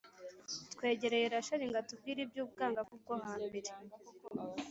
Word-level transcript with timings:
twegereye 0.73 1.25
rachel 1.33 1.61
ngo 1.69 1.77
atubwire 1.83 2.19
iby’ubwangavu 2.23 2.93
bwo 3.01 3.15
hambere 3.27 3.71